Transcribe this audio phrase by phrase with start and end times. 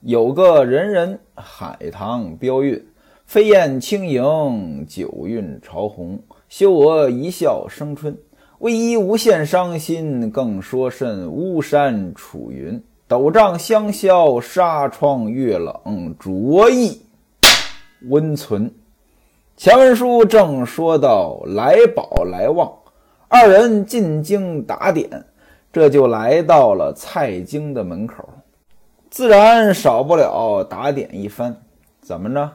[0.00, 2.82] 有个人人海棠标韵，
[3.26, 6.18] 飞燕轻盈，九韵朝红。
[6.48, 8.16] 修娥一笑生春，
[8.60, 12.82] 为伊无限伤心，更说甚巫山楚云。
[13.06, 17.02] 斗帐香消纱窗月冷，着意
[18.08, 18.72] 温存。
[19.54, 22.72] 前文书正说到来宝来旺，
[23.28, 25.26] 二人进京打点，
[25.70, 28.26] 这就来到了蔡京的门口，
[29.10, 31.54] 自然少不了打点一番。
[32.00, 32.50] 怎么着？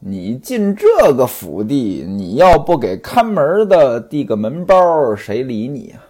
[0.00, 6.04] 你进这个府邸，你要不给看门的递个门包，谁理你啊？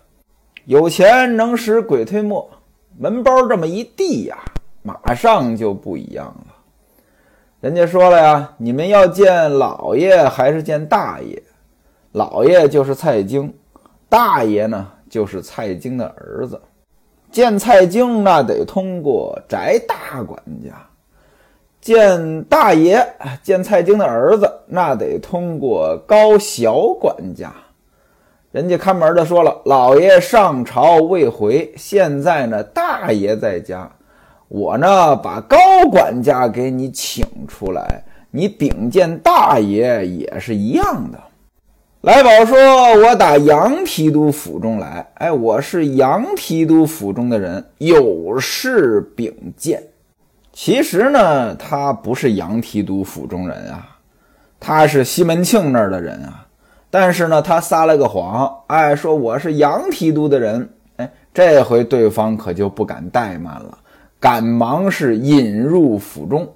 [0.66, 2.50] 有钱能使鬼推磨，
[2.98, 4.36] 门包这么一递呀，
[4.83, 6.55] 马上就不一样了。
[7.60, 11.42] 人家说了呀，你们要见老爷还是见大爷？
[12.12, 13.55] 老爷就是蔡京，
[14.08, 16.60] 大爷呢就是蔡京的儿子。
[17.30, 20.70] 见蔡京那得通过翟大管家，
[21.80, 23.06] 见大爷
[23.42, 27.53] 见蔡京的儿子那得通过高小管家。
[28.50, 33.88] 人家看门的说了，老爷上朝未回，现在呢大爷在家。
[34.48, 35.58] 我呢，把高
[35.91, 41.19] 管家给你请出来，你禀见大爷也是一样的。
[42.02, 42.56] 来宝说
[43.02, 49.82] ：“我打杨提督府中来，哎，我是杨提督府中的人，有事禀见。
[50.52, 53.96] 其实呢，他不是杨提督府中人啊，
[54.60, 56.46] 他是西门庆那儿的人啊。
[56.88, 63.76] 但是呢，他撒了个谎，哎，说我是杨提督的人，哎，这回对方可就不敢怠慢了。”
[64.20, 66.48] 赶忙是引入府中，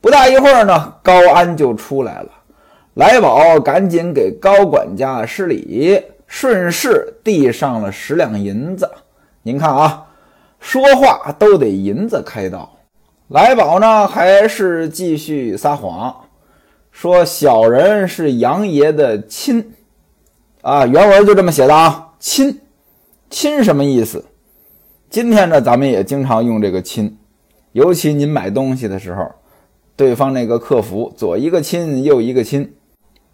[0.00, 2.28] 不大一会儿呢，高安就出来了。
[2.94, 8.90] 来宝赶紧给高管家施礼，顺势递上了十两银子。
[9.42, 10.06] 您看啊，
[10.58, 12.78] 说话都得银子开道。
[13.28, 16.14] 来宝呢，还是继续撒谎，
[16.90, 19.72] 说小人是杨爷的亲
[20.62, 22.60] 啊，原文就这么写的啊，亲，
[23.30, 24.24] 亲什么意思？
[25.08, 27.16] 今天呢，咱们也经常用这个“亲”，
[27.70, 29.30] 尤其您买东西的时候，
[29.94, 32.74] 对方那个客服左一个亲，右一个亲，“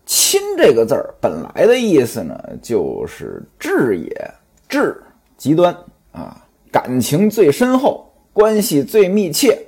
[0.07, 4.35] 亲”这个字儿本来的意思呢，就是至也，
[4.69, 5.03] 至
[5.37, 5.77] 极端
[6.13, 9.59] 啊，感情最深厚，关系最密切，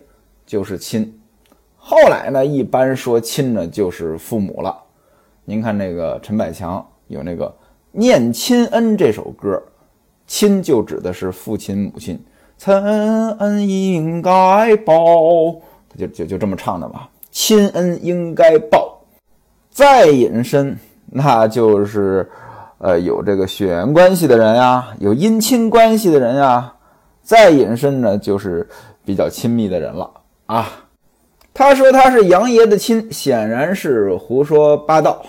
[0.46, 1.20] 就是亲。
[1.76, 4.74] 后来呢，一般说亲呢，就是父母了。
[5.44, 7.46] 您看那个陈百强有那个
[7.90, 9.62] 《念亲恩》这首歌。
[10.26, 12.22] 亲就指的是父亲母亲，
[12.58, 15.54] 曾恩应该报，
[15.88, 17.08] 他就就就这么唱的嘛。
[17.30, 18.97] 亲恩应该报，
[19.78, 22.28] 再隐身，那就是
[22.78, 26.72] 呃有这个血缘关系的人呀，有姻亲关系的人呀。
[27.22, 28.68] 再隐身呢，就是
[29.04, 30.10] 比较亲密的人了
[30.46, 30.66] 啊。
[31.54, 35.24] 他说他是杨爷的亲，显然是胡说八道。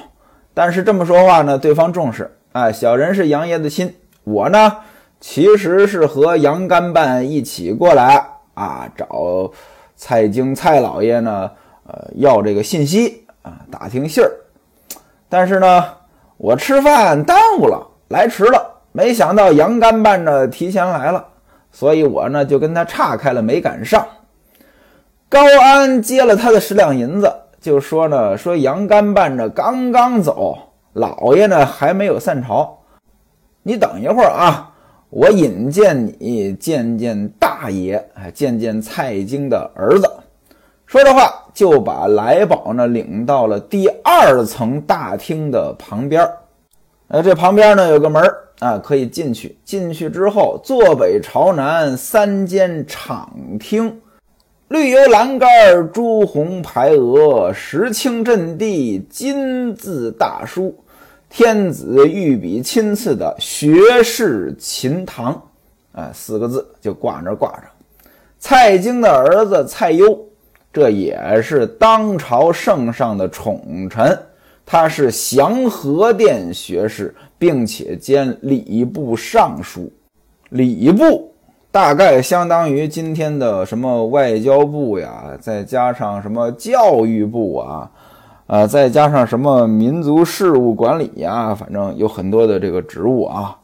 [0.55, 2.35] 但是这么说话呢，对方重视。
[2.53, 3.93] 哎，小人是杨爷的亲。
[4.23, 4.77] 我呢，
[5.19, 9.51] 其实是和杨干办一起过来啊，找
[9.95, 11.51] 蔡京蔡老爷呢，
[11.85, 14.31] 呃，要这个信息啊，打听信儿。
[15.29, 15.85] 但是呢，
[16.37, 21.23] 我吃饭耽误了，来迟了，没想到杨干办呢提前来了，
[21.71, 24.05] 所以我呢就跟他岔开了，没赶上。
[25.29, 27.31] 高安接了他的十两银子，
[27.61, 30.57] 就说呢，说杨干办着刚刚走，
[30.93, 32.75] 老爷呢还没有散朝。
[33.61, 34.71] 你等一会儿啊，
[35.11, 40.09] 我引荐你见见大爷，哎，见见蔡京的儿子。
[40.87, 47.21] 说着话，就把来宝呢领到了第二层大厅的旁边儿。
[47.21, 48.23] 这旁边呢有个门
[48.59, 49.57] 啊，可以进去。
[49.65, 53.99] 进去之后，坐北朝南三间敞厅，
[54.69, 60.73] 绿油栏杆，朱红牌额，石青镇地，金字大书。
[61.29, 65.33] 天子御笔亲赐的学士秦堂，
[65.91, 67.63] 啊，四个字就挂那挂着。
[68.39, 70.17] 蔡京的儿子蔡攸，
[70.71, 74.17] 这也是当朝圣上的宠臣，
[74.65, 79.91] 他是祥和殿学士，并且兼礼部尚书。
[80.49, 81.33] 礼部
[81.71, 87.91] 大概相当于今天的什么外交部呀，再加上什么教育部啊。
[88.47, 93.55] 啊，再加上什么民族事务管理呀，反正有很多的这个职务啊。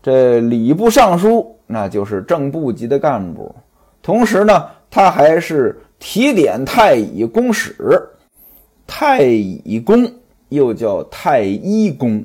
[0.00, 3.52] 这礼部尚书那就是正部级的干部，
[4.00, 7.74] 同时呢，他还是提点太乙公使。
[8.86, 10.10] 太乙宫
[10.50, 12.24] 又叫太一宫，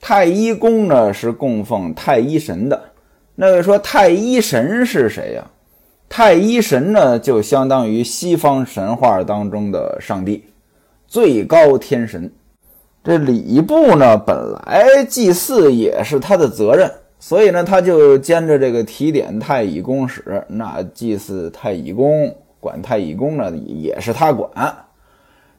[0.00, 2.80] 太一宫呢是供奉太一神的。
[3.34, 5.50] 那位说太一神是谁呀？
[6.08, 10.44] 太一神呢，就相当于西方神话当中的上帝，
[11.06, 12.32] 最高天神。
[13.02, 16.90] 这礼部呢，本来祭祀也是他的责任，
[17.20, 20.44] 所以呢，他就兼着这个提点太乙宫使。
[20.48, 24.50] 那祭祀太乙宫，管太乙宫呢，也是他管。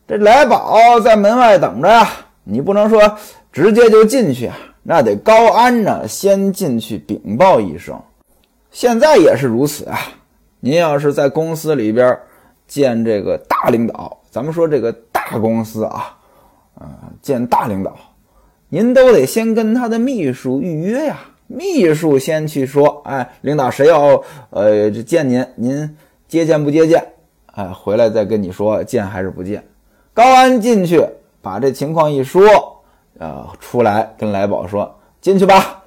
[0.07, 2.09] 这来宝在门外等着呀，
[2.44, 3.17] 你不能说
[3.51, 7.99] 直接就进去啊，那得高安呢先进去禀报一声。
[8.71, 9.99] 现在也是如此啊。
[10.59, 12.17] 您要是在公司里边
[12.67, 16.17] 见这个大领导，咱们说这个大公司啊，
[16.75, 17.95] 啊，见大领导，
[18.69, 21.17] 您都得先跟他的秘书预约呀。
[21.45, 25.97] 秘书先去说，哎，领导谁要呃见您，您
[26.27, 27.03] 接见不接见？
[27.53, 29.63] 哎，回来再跟你说见还是不见。
[30.13, 31.03] 高安进去
[31.41, 32.45] 把这情况一说，
[33.18, 35.83] 呃，出来跟来宝说进去吧。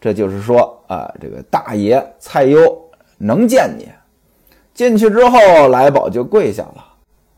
[0.00, 2.60] 这就是说啊，这个大爷蔡优
[3.16, 3.88] 能见你。
[4.74, 6.84] 进去之后，来宝就跪下了。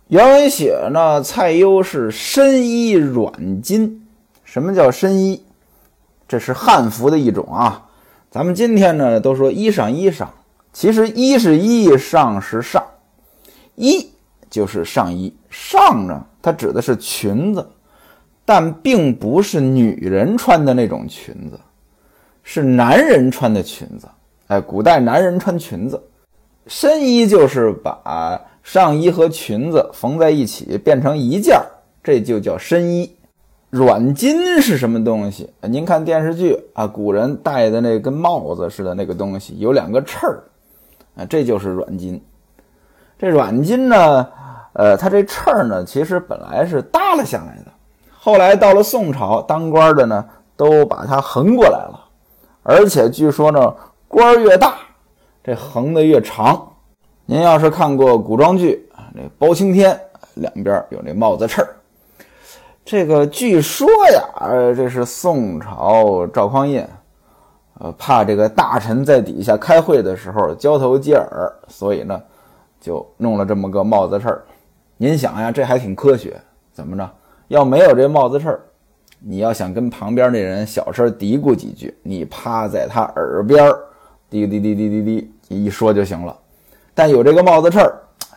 [0.08, 3.32] 原文写呢，蔡攸是深衣软
[3.62, 3.98] 巾。
[4.42, 5.44] 什么叫深衣？
[6.26, 7.86] 这是汉服的一种啊。
[8.30, 10.26] 咱们今天呢都说衣裳衣裳，
[10.78, 12.82] 其实衣是衣，裳是裳。
[13.76, 14.10] 衣
[14.50, 17.66] 就是上衣，上呢它指的是裙子，
[18.44, 21.58] 但并不是女人穿的那种裙子，
[22.42, 24.06] 是男人穿的裙子。
[24.48, 25.98] 哎，古代男人穿裙子。
[26.66, 31.64] 深衣就是把上衣和裙子缝在一起变成一件儿，
[32.04, 33.10] 这就叫深衣。
[33.70, 35.48] 软巾是什么东西？
[35.62, 40.44] 您看电视剧啊，古人戴的那跟帽子似的那个东西，有两个翅儿
[41.16, 42.20] 啊，这就是软巾。
[43.18, 44.28] 这软巾呢，
[44.74, 47.72] 呃，它这翅儿呢，其实本来是耷拉下来的，
[48.18, 50.24] 后来到了宋朝，当官的呢
[50.56, 52.00] 都把它横过来了，
[52.62, 53.74] 而且据说呢，
[54.06, 54.74] 官越大。
[55.42, 56.72] 这横的越长，
[57.24, 59.96] 您要是看过古装剧啊，这包青天
[60.34, 61.76] 两边有那帽子翅儿。
[62.84, 66.84] 这个据说呀，呃这是宋朝赵匡胤，
[67.78, 72.20] 呃，怕这个大臣在底下开会的时候交头接耳，所以呢，
[72.80, 74.42] 就弄了这么个帽子事儿。
[74.96, 76.40] 您想呀，这还挺科学。
[76.72, 77.10] 怎么着？
[77.48, 78.60] 要没有这帽子事儿，
[79.20, 83.78] 你要想跟旁边那人小声嘀咕几句，你趴在他耳边儿，
[84.28, 85.32] 滴滴滴滴滴滴。
[85.48, 86.36] 一说就行了，
[86.92, 87.94] 但有这个帽子事儿，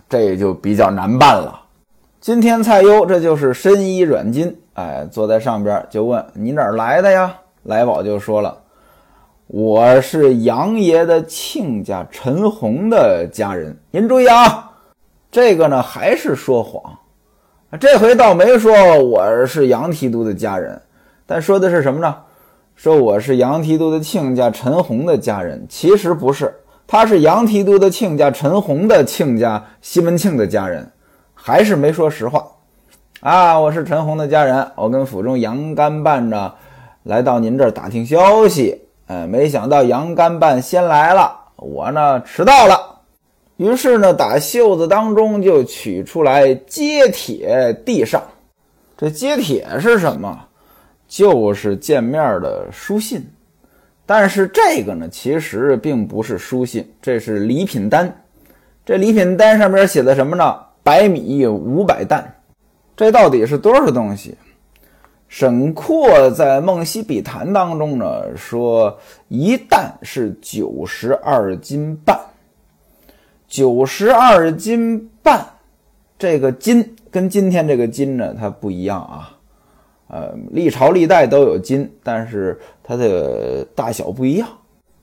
[0.07, 1.59] 这就比较难办了。
[2.19, 7.33] 今天蔡攸这就是深衣软巾，哎，坐在上边就问你哪儿来的呀？
[7.63, 8.56] 来宝就说了，
[9.51, 13.75] 我是杨爷的亲家陈洪的家人。
[13.90, 14.69] 您注意啊，
[15.31, 17.00] 这个呢还是说谎，
[17.80, 18.72] 这回倒没说
[19.04, 20.80] 我是杨提督的家人，
[21.25, 22.16] 但说的是什么呢？
[22.75, 26.54] 说我是杨提督的亲家陈洪的家人，其实不是。
[26.86, 30.92] 他是杨提督的亲家陈洪的亲家西门庆的家人，
[31.34, 32.46] 还是没说实话
[33.22, 33.60] 啊！
[33.60, 36.54] 我是陈洪的家人，我跟府中杨干办呢
[37.01, 43.00] 来到您这儿打听消息，哎，没想到杨干办先来了，我呢迟到了，
[43.58, 48.22] 于是呢打袖子当中就取出来揭帖递上。
[48.96, 50.40] 这揭帖是什么？
[51.08, 53.28] 就是见面的书信。
[54.06, 58.16] 但是这个呢，其实并不是书信，这是礼品单。
[58.86, 60.56] 这礼品单上面写的什么呢？
[60.84, 62.32] 白米五百担。
[62.96, 64.38] 这到底是多少东西？
[65.29, 72.19] 沈括在《梦溪笔谈》当中呢说，一担是九十二斤半。
[73.48, 75.45] 九十二斤半，
[76.17, 79.38] 这个斤跟今天这个斤呢，它不一样啊。
[80.07, 84.50] 呃，历朝历代都有斤，但是它的大小不一样。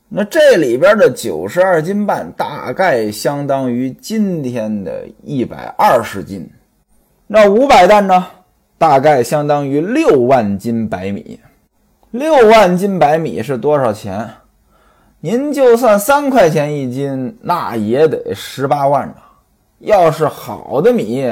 [0.09, 6.49] 那这里边的九十二斤半，大概相当于今天的一百二十斤。
[7.25, 8.25] 那五百担呢，
[8.77, 11.39] 大概相当于六万斤白米。
[12.11, 14.29] 六万斤白米是多少钱？
[15.19, 19.15] 您就算三块钱一斤，那也得十八万呢。
[19.79, 21.27] 要是好的米，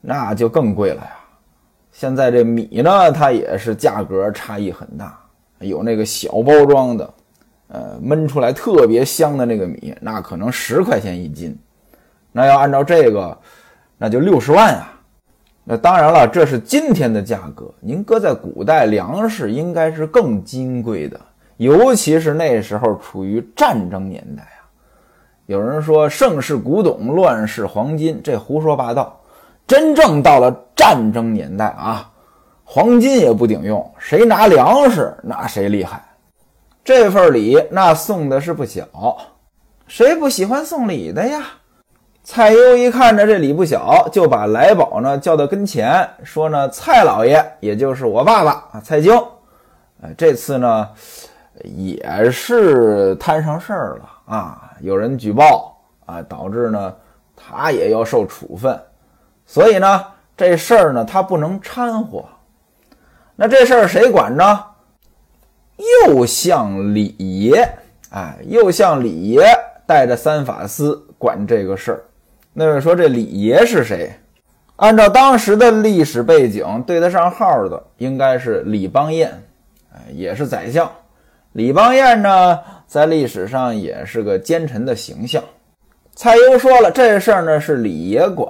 [0.00, 1.10] 那就更贵了呀。
[1.92, 5.18] 现在这米呢，它也是价格差异很大，
[5.60, 7.14] 有那个小包装的，
[7.68, 11.56] 呃，焖出来特别香的那个米，那可能十块钱一斤，
[12.32, 13.38] 那要按照这个，
[13.96, 14.93] 那就六十万啊。
[15.64, 21.18] 那当然了，这是今天的价格，您搁在古代，粮食应该是更金贵的，
[21.56, 24.68] 尤其是那时候处于战争年代啊。
[25.46, 29.18] 有人说盛世古董，乱世黄金，这胡说八道。
[29.66, 32.10] 真正到了战争年代啊，
[32.64, 36.04] 黄金也不顶用，谁拿粮食那谁厉害。
[36.84, 38.86] 这份礼那送的是不小。
[39.86, 41.42] 谁不喜欢送礼的呀？
[42.26, 49.14] 蔡攸一看着这礼不小，就把来宝呢叫到跟前，说呢：“蔡老爷，也就是我爸爸啊，蔡京，
[50.00, 50.88] 呃，这次呢
[51.62, 56.94] 也是摊上事儿了啊，有人举报啊，导致呢
[57.36, 58.80] 他也要受处分，
[59.44, 60.04] 所以呢
[60.34, 62.24] 这事儿呢他不能掺和。
[63.36, 64.64] 那这事儿谁管呢？
[66.06, 67.68] 又向李爷，
[68.08, 69.44] 哎，又向李爷
[69.86, 72.02] 带着三法司管这个事儿。
[72.56, 74.12] 那位说这李爷是谁？
[74.76, 79.28] 按照当时的历史背景，对得上号的应该是李邦彦，
[79.92, 80.88] 哎，也是宰相。
[81.50, 85.42] 李邦彦呢，在历史上也是个奸臣的形象。
[86.14, 88.48] 蔡攸说了，这事儿呢是李爷管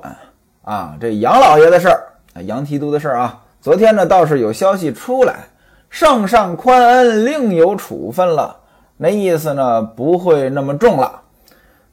[0.65, 2.05] 啊，这杨老爷的事儿，
[2.43, 3.43] 杨提督的事儿啊。
[3.63, 5.37] 昨天呢倒是有消息出来，
[5.89, 8.55] 圣上宽恩，另有处分了。
[8.99, 11.23] 那意思呢不会那么重了，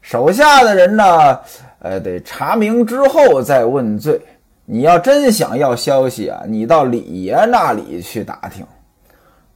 [0.01, 1.39] 手下的人呢。
[1.83, 4.21] 呃，得查明之后再问罪。
[4.65, 8.65] 你要真想要消息啊，你到李爷那里去打听。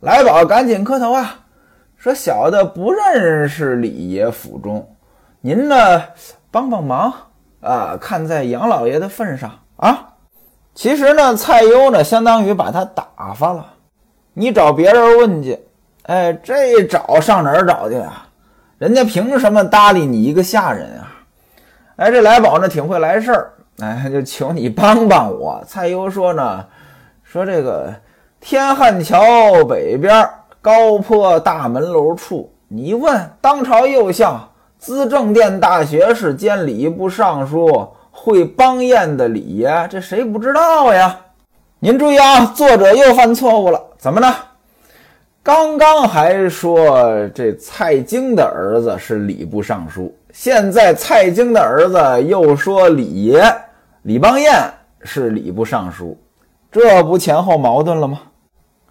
[0.02, 1.40] 来宝赶紧磕头啊，
[1.96, 4.88] 说小的不认识李爷府中，
[5.40, 6.04] 您呢
[6.52, 7.14] 帮帮忙
[7.62, 10.10] 啊，看在杨老爷的份上啊。
[10.74, 13.74] 其实呢，蔡攸呢相当于把他打发了。
[14.34, 15.58] 你找别人问去，
[16.04, 18.28] 哎，这找上哪儿找去啊？
[18.78, 21.15] 人家凭什么搭理你一个下人啊？
[21.98, 25.64] 哎，这来宝呢挺会来事儿，哎，就求你帮帮我。
[25.66, 26.66] 蔡攸说呢，
[27.24, 27.94] 说这个
[28.42, 30.30] 天汉桥北边
[30.62, 34.38] 高坡大门楼处，你问当朝右相、
[34.78, 41.18] 资政殿大学士兼礼部尚书会邦彦的李爷，这谁不知道呀？
[41.80, 44.36] 您注意啊，作者又犯错误了，怎么呢？
[45.42, 50.14] 刚刚还说这蔡京的儿子是礼部尚书。
[50.36, 53.42] 现在蔡京的儿子又说李爷
[54.02, 54.54] 李邦彦
[55.00, 56.18] 是礼部尚书，
[56.70, 58.20] 这不前后矛盾了吗？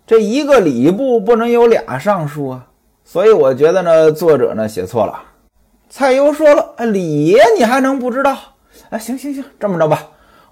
[0.06, 2.66] 这一个礼部不能有俩尚书啊，
[3.04, 5.20] 所以我觉得呢，作者呢写错了。
[5.90, 8.38] 蔡攸说了：“哎，李爷你还能不知道？
[8.88, 10.00] 哎，行行行，这么着吧，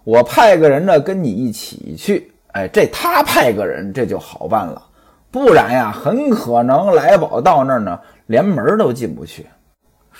[0.04, 2.30] 我派个人呢跟你一起去。
[2.48, 4.82] 哎，这他派个人这就好办了，
[5.30, 9.46] 不然呀，很可能来宝到那儿呢，连门都进不去。”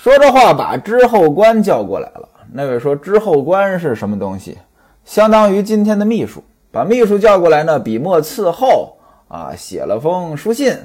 [0.03, 2.27] 说这话，把知后官叫过来了。
[2.51, 4.57] 那位说：“知后官是什么东西？
[5.05, 6.43] 相当于今天的秘书。
[6.73, 8.97] 把秘书叫过来呢，笔墨伺候
[9.29, 10.75] 啊，写了封书信，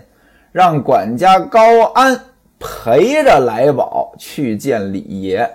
[0.53, 1.59] 让管家高
[1.95, 2.17] 安
[2.61, 5.51] 陪着来宝去见李爷。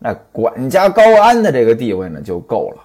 [0.00, 2.82] 那管家高安的这个地位呢，就够了。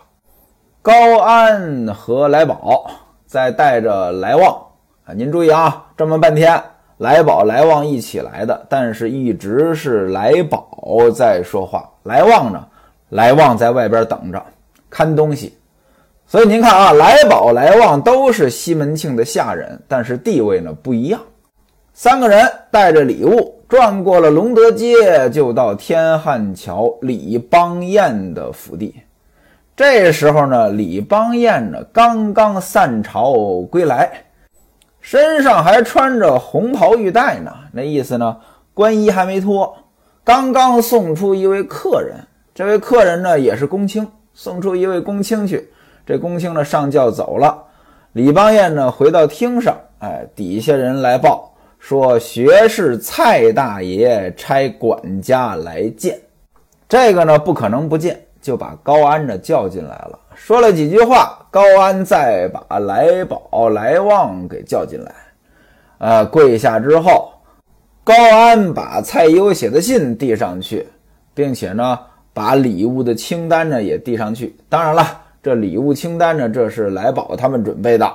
[0.84, 2.86] 高安和来宝
[3.26, 4.64] 再带着来旺
[5.06, 6.62] 啊，您注意啊，这么半天。”
[7.00, 12.68] 来宝、来旺一起来的，但是一直是来宝在说话，来旺呢，
[13.08, 14.44] 来旺在外边等着
[14.90, 15.58] 看东西。
[16.28, 21.22] 所以您看啊，来宝、来旺都是西门庆的下人，但是地位呢不一样。
[21.94, 28.94] 三个人带着礼物转过了隆德街，就到天汉桥李邦彦的府邸。
[29.74, 34.12] 这时候呢，李邦彦呢刚刚散朝归来。
[35.02, 38.38] 身上还穿着红袍玉带呢，那意思呢，
[38.74, 39.76] 官衣还没脱。
[40.24, 42.18] 刚刚送出一位客人，
[42.54, 45.72] 这位客人呢也是公卿，送出一位公卿去。
[46.06, 47.64] 这公卿呢上轿走了。
[48.14, 56.20] 李邦彦呢回到厅上，哎，底下人来报说学士蔡大爷差管家来见。
[56.88, 60.20] 这个呢不可能不见，就把高安呢叫进来了。
[60.42, 65.14] 说了几句话，高安再把来宝、来旺给叫进来，
[66.00, 67.34] 呃，跪下之后，
[68.04, 70.88] 高安把蔡攸写的信递上去，
[71.36, 72.00] 并且呢，
[72.34, 74.56] 把礼物的清单呢也递上去。
[74.70, 75.06] 当然了，
[75.44, 78.12] 这礼物清单呢，这是来宝他们准备的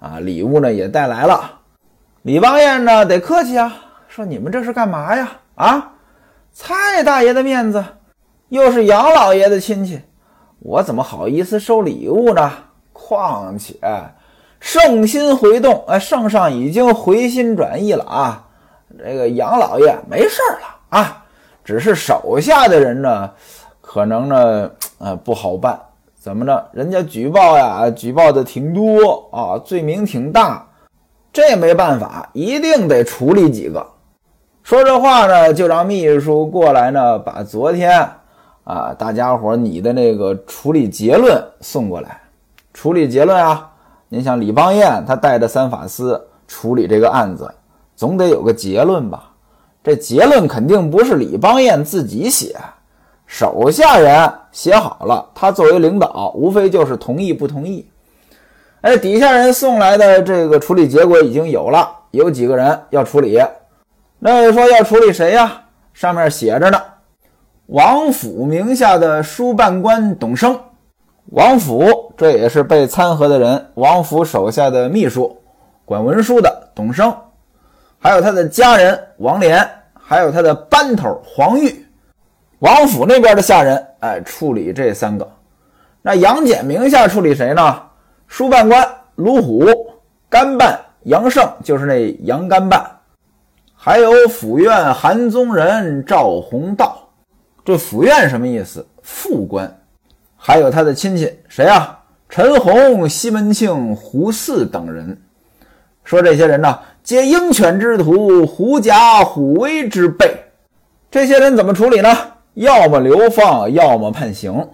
[0.00, 1.60] 啊，礼物呢也带来了。
[2.22, 3.74] 李邦彦呢得客气啊，
[4.06, 5.30] 说你们这是干嘛呀？
[5.54, 5.92] 啊，
[6.52, 7.82] 蔡大爷的面子，
[8.48, 9.98] 又是杨老爷的亲戚。
[10.62, 12.52] 我怎么好意思收礼物呢？
[12.92, 13.74] 况且
[14.60, 18.46] 圣心回动，哎，圣上已经回心转意了啊！
[18.98, 21.24] 这个杨老爷没事了啊，
[21.64, 23.30] 只是手下的人呢，
[23.80, 25.80] 可能呢，呃，不好办。
[26.18, 26.68] 怎么着？
[26.72, 30.68] 人家举报呀，举报的挺多啊，罪名挺大，
[31.32, 33.86] 这没办法，一定得处理几个。
[34.62, 38.06] 说这话呢，就让秘书过来呢，把昨天。
[38.64, 42.20] 啊，大家伙，你的那个处理结论送过来。
[42.72, 43.70] 处理结论啊，
[44.08, 47.52] 您像李邦彦，他带着三法司处理这个案子，
[47.96, 49.30] 总得有个结论吧？
[49.82, 52.54] 这结论肯定不是李邦彦自己写，
[53.26, 57.88] 手下人写好了，他作为领导，无非就是同意不同意。
[58.82, 63.38] 哎，底下人送来的这个处理结果已经有了，有几个人要处理。
[64.18, 65.62] 那说要处理谁呀？
[65.92, 66.80] 上面写着呢，
[67.70, 70.58] 王府名下的书办官董生。
[71.26, 75.40] 王府这也是被参合的人，王府手下的秘书，
[75.84, 77.14] 管文书的董生。
[78.00, 81.86] 还有他的家人王连，还有他的班头黄玉，
[82.58, 85.30] 王府那边的下人，哎，处理这三个。
[86.02, 87.80] 那杨戬名下处理谁呢？
[88.26, 88.84] 书办官
[89.14, 89.64] 卢虎，
[90.28, 92.84] 干办杨胜，就是那杨干办，
[93.76, 96.96] 还有府院韩宗仁赵弘道。
[97.70, 98.84] 这府院什么意思？
[99.00, 99.72] 副官。
[100.36, 102.00] 还有他的亲戚谁啊？
[102.28, 105.16] 陈洪、西门庆、胡四等人。
[106.02, 106.76] 说这些人呢？
[107.04, 110.34] 皆鹰犬之徒，狐假虎威之辈。
[111.12, 112.08] 这些人怎么处理呢？
[112.54, 114.68] 要么流放，要么判刑。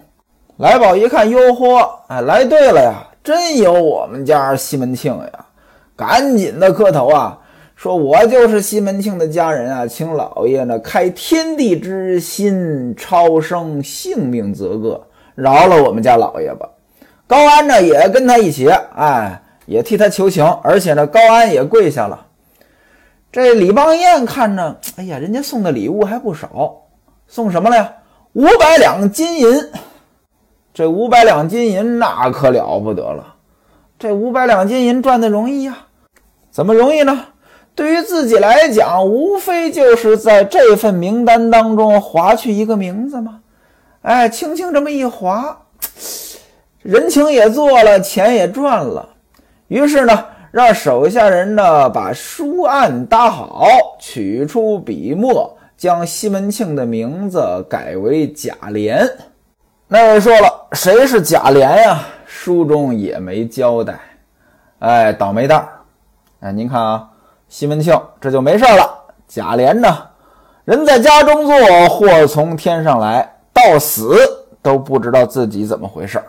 [0.57, 5.45] 来宝一看，哟呵，哎，来对了呀，真有我们家西门庆呀！
[5.95, 7.37] 赶紧的磕头啊，
[7.77, 14.99] 说我就是西门庆的家人啊，请老爷呢开天地之心，超生性命则个，
[15.35, 16.67] 饶了我们家老爷吧。
[17.27, 19.41] 高安呢也跟他一起，哎。
[19.67, 22.27] 也替他求情，而且呢，高安也跪下了。
[23.33, 26.83] 这李邦彦看着，哎呀，人家送的礼物还不少，
[27.27, 27.93] 送什么了呀？
[28.31, 29.69] 五百两金银。
[30.73, 33.35] 这五百两金银那可了不得了。
[33.99, 35.79] 这五百两金银赚的容易呀？
[36.49, 37.25] 怎么容易呢？
[37.77, 43.39] 对于自己来讲，无非就是在这份名单当中划去一个名字嘛。
[44.01, 45.55] 哎，轻轻这么一划，
[46.81, 49.07] 人情也做了，钱也赚了。
[49.67, 53.67] 于是呢，让手下人呢把书案搭好，
[53.99, 59.07] 取出笔墨，将西门庆的名字改为贾琏。
[59.87, 61.99] 那位说了，谁是贾琏呀？
[62.25, 63.99] 书中也没交代。
[64.79, 65.69] 哎，倒霉蛋儿！
[66.39, 67.07] 哎，您看啊，
[67.49, 68.89] 西门庆这就没事了。
[69.27, 69.87] 贾琏呢，
[70.65, 74.17] 人在家中坐，祸从天上来，到死
[74.61, 76.21] 都不知道自己怎么回事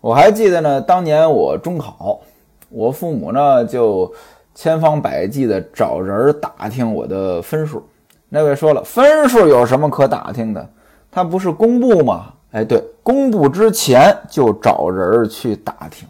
[0.00, 2.20] 我还记得呢，当年我中考。
[2.68, 4.12] 我父母呢，就
[4.54, 7.86] 千方百计的找人打听我的分数。
[8.28, 10.68] 那位说了，分数有什么可打听的？
[11.10, 12.32] 他不是公布吗？
[12.50, 16.08] 哎，对，公布之前就找人去打听。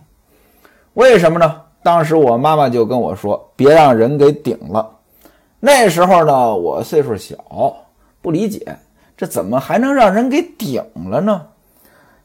[0.94, 1.60] 为什么呢？
[1.84, 4.90] 当时我妈妈就跟我说，别让人给顶了。
[5.60, 7.36] 那时候呢，我岁数小，
[8.22, 8.74] 不理解
[9.14, 11.46] 这怎么还能让人给顶了呢？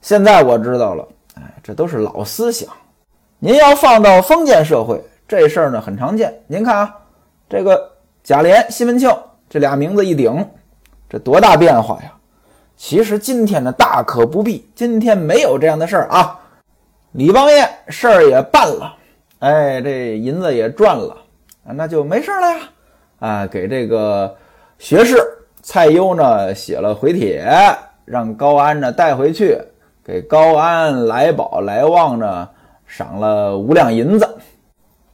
[0.02, 2.70] 现在我知道了，哎，这都是老思想。
[3.38, 6.34] 您要放到封建社会，这事儿呢很常见。
[6.48, 6.96] 您看啊，
[7.50, 7.92] 这个
[8.24, 9.14] 贾琏、西门庆
[9.50, 10.48] 这俩名字一顶，
[11.10, 12.14] 这多大变化呀！
[12.78, 16.40] 其实今天呢大可不必，今天没有这样的事儿啊。
[17.12, 18.96] 李邦彦事儿也办了，
[19.40, 21.16] 哎，这银子也赚了，
[21.64, 22.60] 那就没事了呀。
[23.20, 24.36] 啊，给这个
[24.78, 25.18] 学士
[25.62, 27.46] 蔡攸呢写了回帖，
[28.06, 29.58] 让高安呢带回去，
[30.04, 32.50] 给高安、来宝、来旺呢。
[32.86, 34.28] 赏了五两银子，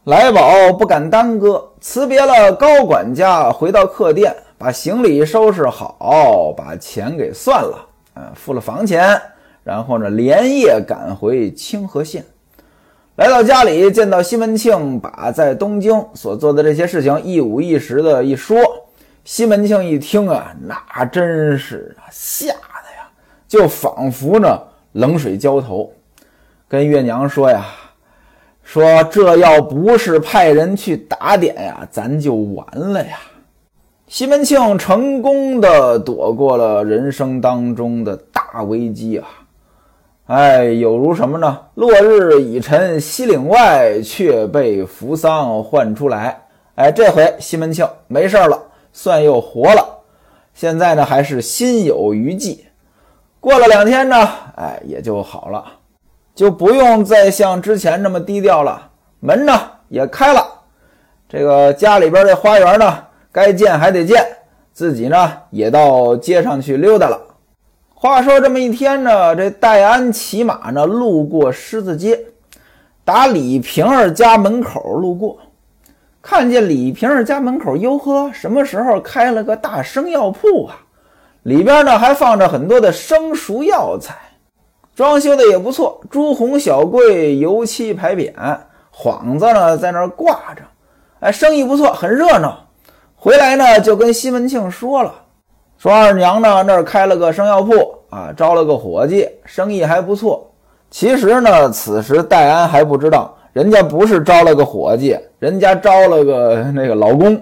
[0.05, 9.21] 来宝不敢耽搁，辞别了高管家，回到客店，把行李收拾好，把钱给算了，啊，付了房钱，
[9.61, 12.23] 然后呢，连夜赶回清河县。
[13.15, 18.57] 来到家里，见到西门庆，把在东京所做的这些事情一五一十的一说。
[19.23, 23.09] 西门庆一听啊，那真是啊，吓得呀，
[23.47, 24.59] 就仿佛呢
[24.91, 25.89] 冷水浇头。
[26.67, 27.65] 跟月娘说呀，
[28.63, 33.17] 说这要不是派人去打点呀，咱就完了呀。
[34.07, 39.27] 西门庆成功的躲过了人生当中的大危机啊！
[40.27, 41.59] 哎，有如什么呢？
[41.75, 46.41] 落日已沉西岭外，却被扶桑唤出来。
[46.73, 48.59] 哎，这回西门庆没事了，
[48.91, 49.87] 算又活了。
[50.55, 52.65] 现在呢，还是心有余悸。
[53.39, 55.63] 过了两天呢，哎，也就好了。
[56.33, 59.53] 就不用再像之前那么低调了，门呢
[59.89, 60.43] 也开了，
[61.29, 62.97] 这个家里边这花园呢，
[63.31, 64.25] 该建还得建，
[64.73, 67.21] 自己呢也到街上去溜达了。
[68.05, 72.23] 话说这么一天呢，这戴安骑马呢路过狮子街，
[73.03, 75.39] 打李瓶儿家门口路过，
[76.21, 80.77] 看见李瓶儿家门口，哟呵，什么时候开了个大生药铺啊？
[81.41, 84.13] 里边呢还放着很多的生熟药材。
[84.95, 88.31] 装修的也不错，朱红小柜，油漆牌匾，
[88.95, 90.61] 幌子呢在那儿挂着，
[91.21, 92.67] 哎，生意不错，很热闹。
[93.15, 95.11] 回来呢就跟西门庆说了，
[95.79, 100.49] 说二娘呢那儿开了个生药铺啊，招了个伙计，生意还不错。
[100.89, 107.35] 其实呢，此时戴安还不知道，人家不是招了个伙计，人家招了个那个老公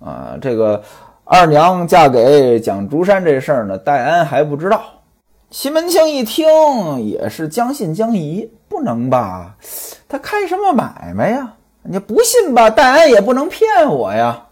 [0.00, 0.38] 啊。
[0.40, 0.82] 这个
[1.24, 4.80] 二娘嫁给蒋竹山这事儿呢，戴安还不知道。
[5.50, 6.46] 西门庆一听
[7.04, 9.54] 也是将信将疑，不能吧？
[10.08, 11.52] 他开什么买卖呀？
[11.82, 12.70] 你不信吧？
[12.70, 14.42] 戴安也不能骗我呀。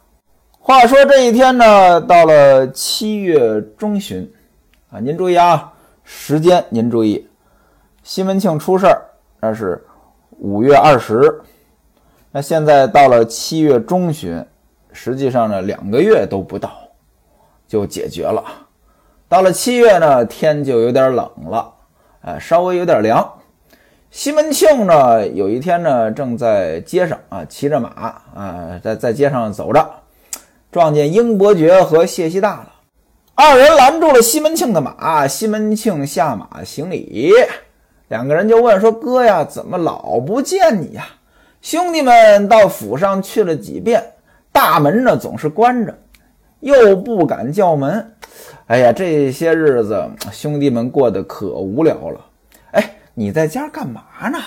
[0.61, 4.31] 话说这一天呢，到了七月中旬
[4.94, 5.72] 啊，您注意啊，
[6.04, 7.28] 时间您注意，
[8.04, 9.02] 西门庆出事儿
[9.40, 9.85] 那是
[10.38, 11.42] 五月二十，
[12.30, 14.46] 那现在到了七月中旬，
[14.92, 16.70] 实际上呢两个月都不到
[17.66, 18.44] 就解决了。
[19.28, 21.74] 到了七月呢，天就有点冷了，
[22.20, 23.28] 哎，稍微有点凉。
[24.12, 27.88] 西门庆呢，有一天呢，正在街上啊，骑着马
[28.33, 29.85] 啊，在在街上走着。
[30.70, 32.73] 撞见英伯爵和谢希大了，
[33.37, 35.27] 二人拦住了西门庆的马。
[35.27, 37.33] 西门庆下马行礼，
[38.09, 41.05] 两个人就问说：“哥呀，怎么老不见你呀？
[41.61, 44.03] 兄弟们到府上去了几遍，
[44.53, 45.99] 大门呢总是关着，
[46.61, 48.14] 又不敢叫门。
[48.66, 52.20] 哎呀，这些日子兄弟们过得可无聊了。
[52.70, 54.38] 哎，你在家干嘛呢？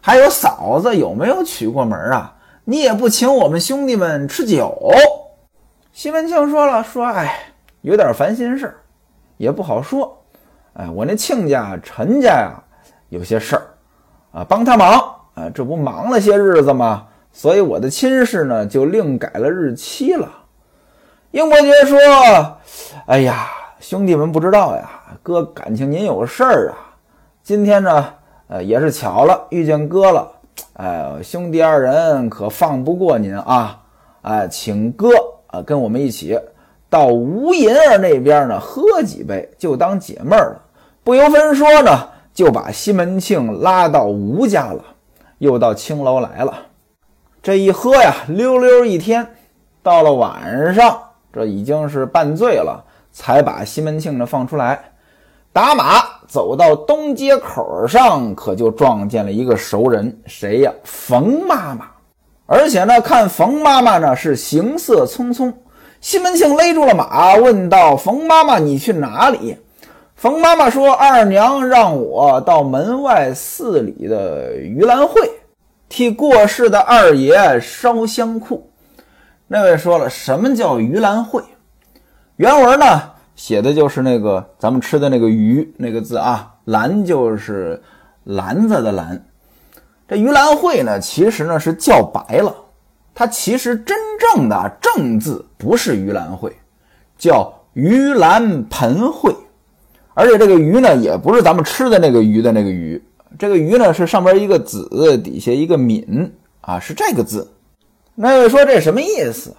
[0.00, 2.34] 还有嫂子有没有娶过门啊？
[2.64, 4.90] 你也不请我们兄弟们吃酒。”
[5.92, 7.49] 西门庆说了：“说，哎，
[7.82, 8.74] 有点烦心事
[9.36, 10.16] 也不好说。
[10.74, 12.62] 哎，我那亲家陈家呀，
[13.08, 13.62] 有些事儿
[14.32, 14.92] 啊，帮他忙
[15.34, 17.06] 啊，这不忙了些日子吗？
[17.32, 20.28] 所以我的亲事呢，就另改了日期了。”
[21.32, 21.98] 英伯爵说
[23.06, 24.90] ：“哎呀，兄弟们不知道呀，
[25.22, 26.76] 哥感情您有事儿啊。
[27.42, 28.14] 今天呢，
[28.48, 30.30] 呃，也是巧了，遇见哥了。
[30.74, 33.80] 哎，兄弟二人可放不过您啊！
[34.22, 35.08] 哎，请哥。”
[35.50, 36.38] 啊，跟我们一起
[36.90, 40.62] 到吴银儿那边呢，喝几杯，就当解闷儿了。
[41.04, 44.84] 不由分说呢，就把西门庆拉到吴家了，
[45.38, 46.52] 又到青楼来了。
[47.40, 49.26] 这一喝呀，溜溜一天，
[49.82, 51.00] 到了晚上，
[51.32, 54.92] 这已经是半醉了，才把西门庆呢放出来，
[55.52, 60.72] 打马走到东街口上，可就撞见了一个熟人，谁呀？
[60.82, 61.86] 冯妈妈。
[62.46, 65.52] 而且呢，看冯妈妈呢是行色匆匆，
[66.00, 69.56] 西门庆勒住了马，问道：“冯妈妈，你去哪里？”
[70.16, 75.30] 冯妈妈说：“二娘让我到门外寺里的盂兰会，
[75.88, 78.70] 替过世的二爷烧香库。”
[79.46, 81.42] 那位说了：“什么叫盂兰会？”
[82.36, 83.02] 原文呢
[83.34, 87.82] 写的就是那个咱们吃的那个鱼那个字啊，兰就是
[88.24, 89.22] 篮子的篮。
[90.08, 92.54] 这盂兰会呢，其实呢是叫白了，
[93.14, 96.52] 它其实真正的正字不是盂兰会，
[97.18, 99.34] 叫盂兰盆会，
[100.14, 103.02] 而且这个鱼呢也不是咱们吃的那个鱼的那个鱼，
[103.38, 107.46] 这个鱼呢是上边一个子，底下一个敏啊，是这个字。
[108.14, 109.54] 那位说这什么意思？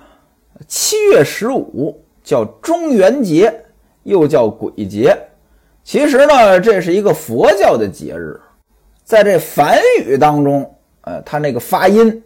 [0.68, 3.64] 七月十五叫中元节，
[4.04, 5.18] 又叫鬼节，
[5.84, 8.40] 其实呢这是一个佛教的节日。
[9.04, 12.24] 在这梵语当中，呃，它那个发音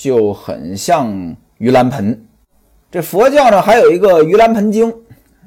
[0.00, 1.12] 就很像
[1.58, 2.26] 盂兰盆。
[2.90, 4.90] 这佛教呢，还有一个《盂兰盆经》，《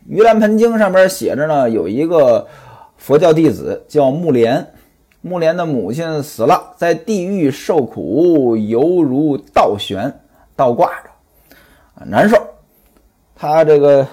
[0.07, 2.47] 盂兰盆经》上边写着呢，有一个
[2.95, 4.63] 佛教弟子叫木莲，
[5.21, 10.13] 木莲的母亲死了，在地狱受苦，犹如倒悬，
[10.55, 12.37] 倒挂着，难受。
[13.35, 14.07] 他这个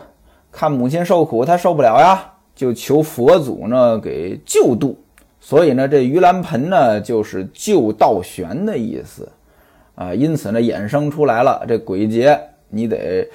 [0.50, 4.98] 看母亲受苦，他受不了呀，就求佛祖呢给救度。
[5.38, 9.30] 所以呢，这盂兰盆呢，就是救倒悬的意思，
[10.00, 13.28] 啊，因此呢，衍生出来了这鬼节，你得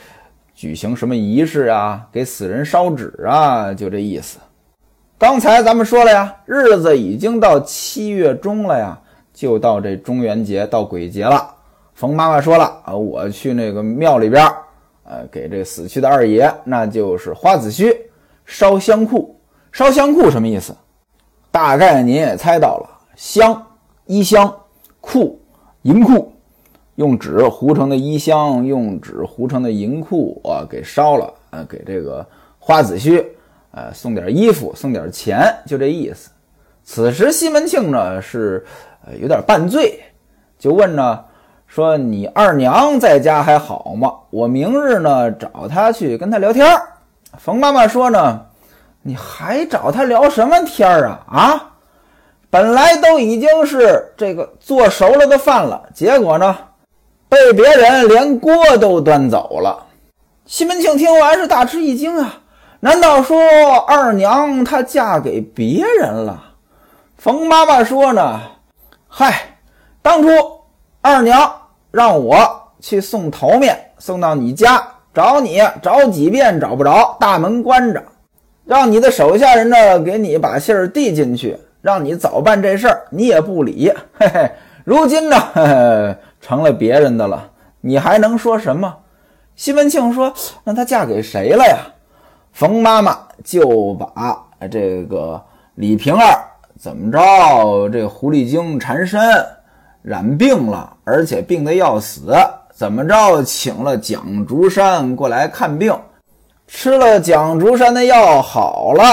[0.55, 4.39] 举行什么仪式啊，给死人烧纸啊，就这意思。
[5.15, 8.99] 刚才咱们说了呀，日子已经到七月中了呀，
[9.31, 11.53] 就到这中元节，到鬼节了。
[11.93, 14.43] 冯妈妈说了啊，我去那个庙里边，
[15.03, 17.95] 呃，给这死去的二爷，那就是花子虚
[18.43, 19.39] 烧香库，
[19.71, 20.75] 烧香库什么意思？
[21.51, 23.63] 大概您也猜到了，香
[24.07, 24.51] 衣香
[24.99, 25.39] 库
[25.83, 26.33] 银库，
[26.95, 32.25] 用纸糊成的衣箱，用纸糊成的银库啊，给烧了啊，给这个
[32.59, 33.25] 花子虚
[33.71, 36.29] 呃送点衣服，送点钱，就这意思。
[36.83, 38.65] 此时西门庆呢是
[39.05, 39.99] 呃有点半醉，
[40.57, 41.23] 就问呢
[41.67, 44.11] 说：“你二娘在家还好吗？
[44.29, 46.67] 我明日呢找她去跟她聊天。”
[47.37, 48.41] 冯妈妈说呢。
[49.07, 51.21] 你还找她聊什么天儿啊？
[51.27, 51.73] 啊，
[52.49, 56.57] 本来都已经是这个做熟了的饭了，结果呢，
[57.35, 59.85] 被别人连锅都端走了。
[60.45, 62.39] 西门庆听完是大吃一惊啊！
[62.79, 63.37] 难道说
[63.87, 66.41] 二娘她嫁给别人了？
[67.17, 68.39] 冯妈妈说呢
[69.09, 69.57] ：“嗨，
[70.01, 70.29] 当初
[71.01, 71.51] 二娘
[71.91, 72.37] 让我
[72.79, 74.81] 去送头面，送到你家
[75.13, 78.01] 找你，找几遍找不着，大门关着，
[78.63, 83.91] 让你的手下人呢给你把信儿递进去，让你早办这事儿，你也不理。
[84.17, 84.51] 嘿嘿，
[84.85, 86.15] 如今呢，嘿嘿，
[86.45, 87.49] 成了别人的了，
[87.81, 88.95] 你还能说什么？”
[89.57, 90.31] 西门庆说
[90.63, 91.79] ：“那她嫁给谁了呀？”
[92.53, 94.37] 冯妈妈就把
[94.69, 96.45] 这个李瓶儿
[96.79, 99.19] 怎么着，这狐狸精缠身，
[100.03, 102.31] 染病了，而且病得要死，
[102.71, 105.97] 怎么着，请了蒋竹山过来看病，
[106.67, 109.03] 吃了蒋竹山的药好了。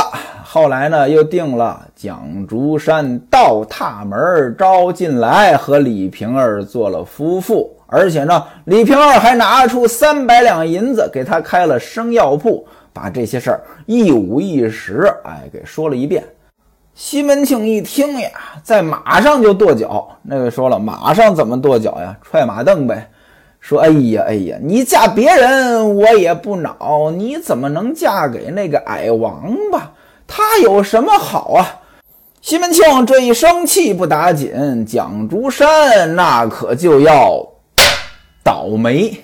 [0.55, 7.75] 后来呢，又定了蒋竹山倒踏门招进来，和李瓶儿做了夫妇。
[7.87, 16.23] 而且呢，李瓶儿还拿出三百两银子给他开了生药铺，把这些事儿一五一十，哎，给说了一遍。
[16.93, 18.29] 西门庆一听呀，
[18.62, 20.07] 在马上就跺脚。
[20.21, 22.15] 那位说了，马上怎么跺脚呀？
[22.23, 23.09] 踹马凳呗。
[23.59, 29.91] 说，哎呀，哎呀，你嫁别人我也不恼，你怎么能嫁给那个矮王八？
[30.35, 31.81] 他有什么好啊？
[32.40, 37.47] 西门庆这一生气不打紧，蒋竹山那可就要。
[38.42, 39.23] 倒霉。